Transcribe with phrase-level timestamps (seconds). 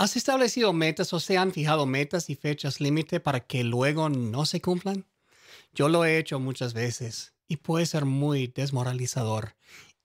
[0.00, 4.46] ¿Has establecido metas o se han fijado metas y fechas límite para que luego no
[4.46, 5.06] se cumplan?
[5.74, 9.56] Yo lo he hecho muchas veces y puede ser muy desmoralizador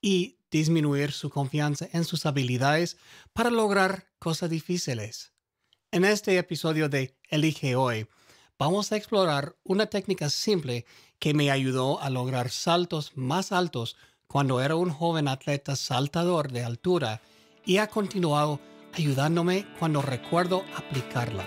[0.01, 2.97] y disminuir su confianza en sus habilidades
[3.33, 5.31] para lograr cosas difíciles.
[5.91, 8.07] En este episodio de Elige hoy,
[8.57, 10.87] vamos a explorar una técnica simple
[11.19, 16.63] que me ayudó a lograr saltos más altos cuando era un joven atleta saltador de
[16.63, 17.21] altura
[17.63, 18.59] y ha continuado
[18.93, 21.45] ayudándome cuando recuerdo aplicarla.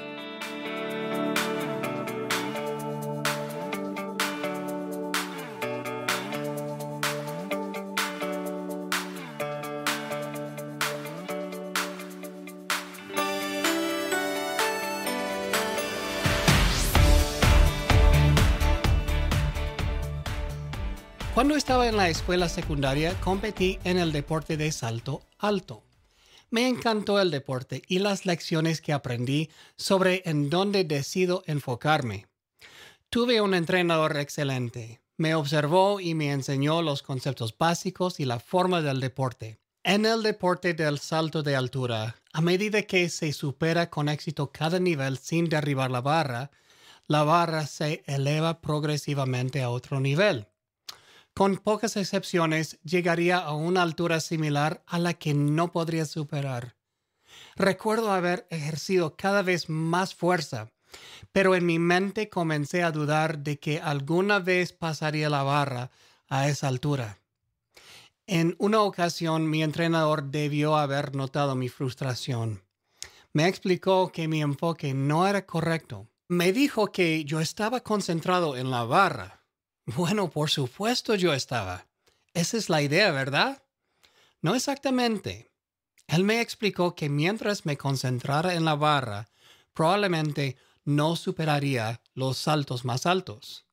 [21.37, 25.83] Cuando estaba en la escuela secundaria competí en el deporte de salto alto.
[26.51, 32.27] Me encantó el deporte y las lecciones que aprendí sobre en dónde decido enfocarme.
[33.11, 35.01] Tuve un entrenador excelente.
[35.17, 39.59] Me observó y me enseñó los conceptos básicos y la forma del deporte.
[39.83, 44.79] En el deporte del salto de altura, a medida que se supera con éxito cada
[44.79, 46.51] nivel sin derribar la barra,
[47.07, 50.47] la barra se eleva progresivamente a otro nivel
[51.37, 56.77] con pocas excepciones, llegaría a una altura similar a la que no podría superar.
[57.57, 60.73] Recuerdo haber ejercido cada vez más fuerza,
[61.33, 65.91] pero en mi mente comencé a dudar de que alguna vez pasaría la barra
[66.27, 67.19] a esa altura.
[68.27, 72.63] En una ocasión mi entrenador debió haber notado mi frustración.
[73.35, 76.09] Me explicó que mi enfoque no era correcto.
[76.29, 79.46] Me dijo que yo estaba concentrado en la barra,
[79.87, 81.87] bueno, por supuesto yo estaba.
[82.35, 83.63] Esa es la idea, ¿verdad?
[84.43, 85.51] No exactamente.
[86.09, 89.29] Él me explicó que mientras me concentrara en la barra,
[89.73, 93.65] probablemente no superaría los saltos más altos.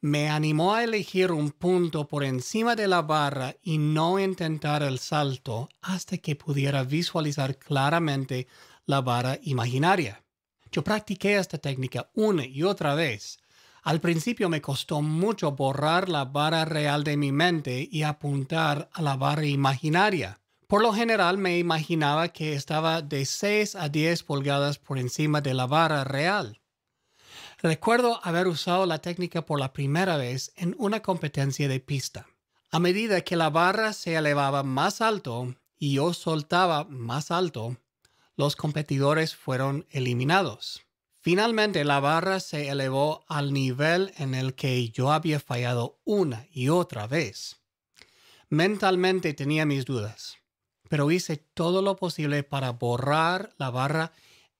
[0.00, 4.98] Me animó a elegir un punto por encima de la barra y no intentar el
[4.98, 8.46] salto hasta que pudiera visualizar claramente
[8.84, 10.22] la barra imaginaria.
[10.70, 13.38] Yo practiqué esta técnica una y otra vez
[13.84, 19.02] al principio me costó mucho borrar la vara real de mi mente y apuntar a
[19.02, 20.40] la vara imaginaria.
[20.66, 25.52] Por lo general me imaginaba que estaba de 6 a 10 pulgadas por encima de
[25.52, 26.62] la vara real.
[27.60, 32.26] Recuerdo haber usado la técnica por la primera vez en una competencia de pista.
[32.70, 37.76] A medida que la barra se elevaba más alto y yo soltaba más alto,
[38.34, 40.86] los competidores fueron eliminados.
[41.24, 46.68] Finalmente la barra se elevó al nivel en el que yo había fallado una y
[46.68, 47.62] otra vez.
[48.50, 50.36] Mentalmente tenía mis dudas,
[50.90, 54.12] pero hice todo lo posible para borrar la barra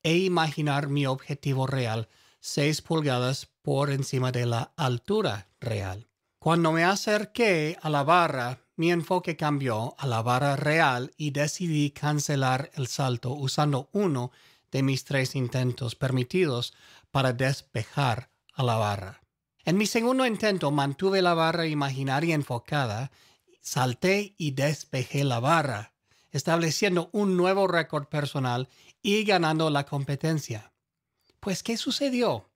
[0.03, 2.09] e imaginar mi objetivo real,
[2.41, 6.09] 6 pulgadas por encima de la altura real.
[6.39, 11.91] Cuando me acerqué a la barra, mi enfoque cambió a la barra real y decidí
[11.91, 14.33] cancelar el salto usando uno
[14.75, 16.75] de mis tres intentos permitidos
[17.13, 19.23] para despejar a la barra.
[19.65, 23.13] En mi segundo intento mantuve la barra imaginaria enfocada,
[23.61, 25.93] salté y despejé la barra,
[26.33, 28.69] estableciendo un nuevo récord personal
[29.01, 30.73] y ganando la competencia.
[31.39, 32.51] Pues, ¿qué sucedió?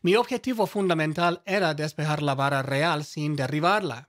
[0.00, 4.08] Mi objetivo fundamental era despejar la barra real sin derribarla.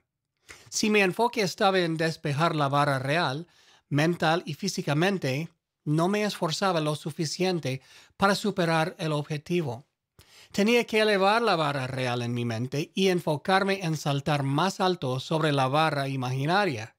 [0.69, 3.45] Si mi enfoque estaba en despejar la barra real,
[3.89, 5.49] mental y físicamente,
[5.83, 7.81] no me esforzaba lo suficiente
[8.17, 9.85] para superar el objetivo.
[10.51, 15.19] Tenía que elevar la barra real en mi mente y enfocarme en saltar más alto
[15.19, 16.97] sobre la barra imaginaria.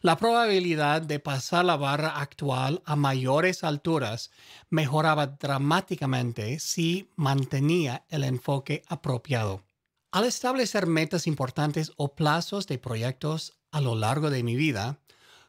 [0.00, 4.30] La probabilidad de pasar la barra actual a mayores alturas
[4.70, 9.64] mejoraba dramáticamente si mantenía el enfoque apropiado.
[10.12, 15.00] Al establecer metas importantes o plazos de proyectos a lo largo de mi vida,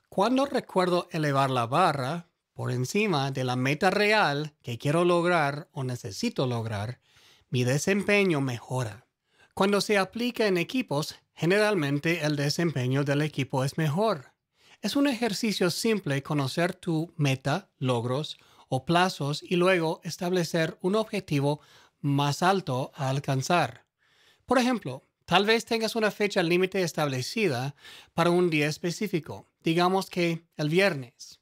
[0.10, 2.29] cuando recuerdo elevar la barra,
[2.60, 7.00] por encima de la meta real que quiero lograr o necesito lograr,
[7.50, 9.08] mi desempeño mejora.
[9.54, 14.34] Cuando se aplica en equipos, generalmente el desempeño del equipo es mejor.
[14.82, 21.62] Es un ejercicio simple conocer tu meta, logros o plazos y luego establecer un objetivo
[22.02, 23.86] más alto a alcanzar.
[24.46, 27.74] Por ejemplo, tal vez tengas una fecha límite establecida
[28.14, 31.39] para un día específico, digamos que el viernes.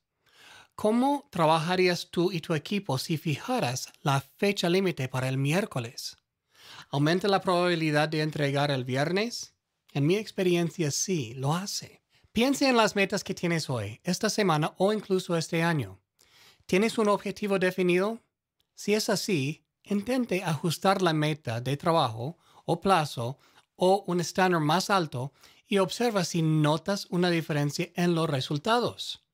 [0.77, 6.17] ¿Cómo trabajarías tú y tu equipo si fijaras la fecha límite para el miércoles?
[6.91, 9.55] ¿Aumenta la probabilidad de entregar el viernes?
[9.91, 12.03] En mi experiencia sí, lo hace.
[12.31, 15.99] Piense en las metas que tienes hoy, esta semana o incluso este año.
[16.67, 18.21] ¿Tienes un objetivo definido?
[18.75, 23.39] Si es así, intente ajustar la meta de trabajo o plazo
[23.77, 25.33] o un estándar más alto
[25.65, 29.26] y observa si notas una diferencia en los resultados.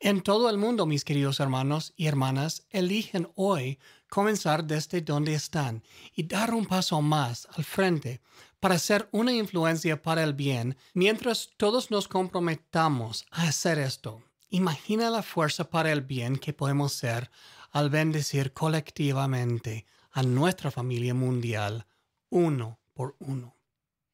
[0.00, 5.82] En todo el mundo, mis queridos hermanos y hermanas, eligen hoy comenzar desde donde están
[6.14, 8.20] y dar un paso más al frente
[8.60, 14.22] para ser una influencia para el bien mientras todos nos comprometamos a hacer esto.
[14.50, 17.30] Imagina la fuerza para el bien que podemos ser
[17.72, 21.86] al bendecir colectivamente a nuestra familia mundial
[22.30, 23.56] uno por uno.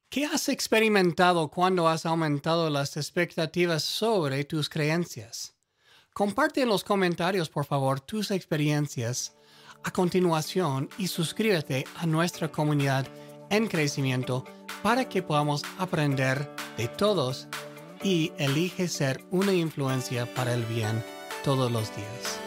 [0.09, 5.54] ¿Qué has experimentado cuando has aumentado las expectativas sobre tus creencias?
[6.15, 9.35] Comparte en los comentarios, por favor, tus experiencias
[9.83, 13.05] a continuación y suscríbete a nuestra comunidad
[13.49, 14.45] en crecimiento
[14.81, 17.49] para que podamos aprender de todos
[18.01, 21.03] y elige ser una influencia para el bien
[21.43, 22.44] todos los días.